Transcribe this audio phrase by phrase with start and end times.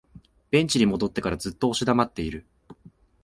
[0.49, 2.43] ベンチに戻ってからずっと押し黙っている